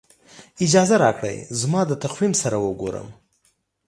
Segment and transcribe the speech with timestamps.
[0.65, 3.07] اجازه راکړئ زما د تقویم سره وګورم.